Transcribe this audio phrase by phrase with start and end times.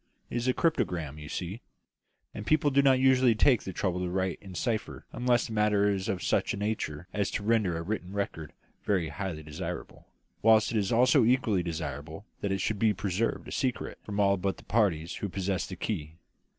[0.31, 1.61] It is a cryptogram, you see,
[2.33, 5.87] and people do not usually take the trouble to write in cipher unless the matter
[5.91, 8.51] is of such a nature as to render a written record
[8.83, 10.07] very highly desirable,
[10.41, 14.37] whilst it is also equally desirable that it should be preserved a secret from all
[14.37, 16.15] but the parties who possess the key.